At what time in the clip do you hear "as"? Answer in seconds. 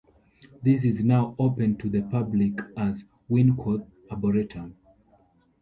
2.75-3.05